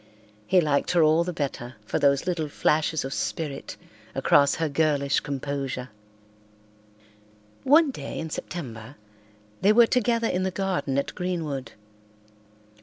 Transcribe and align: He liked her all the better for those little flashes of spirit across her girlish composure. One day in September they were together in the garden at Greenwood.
He 0.47 0.59
liked 0.61 0.89
her 0.93 1.03
all 1.03 1.23
the 1.23 1.31
better 1.31 1.75
for 1.85 1.99
those 1.99 2.25
little 2.25 2.49
flashes 2.49 3.05
of 3.05 3.13
spirit 3.13 3.77
across 4.15 4.55
her 4.55 4.67
girlish 4.67 5.19
composure. 5.19 5.89
One 7.63 7.91
day 7.91 8.17
in 8.17 8.31
September 8.31 8.95
they 9.61 9.71
were 9.73 9.85
together 9.85 10.27
in 10.27 10.41
the 10.41 10.49
garden 10.49 10.97
at 10.97 11.13
Greenwood. 11.13 11.73